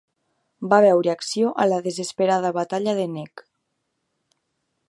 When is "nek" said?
3.19-3.45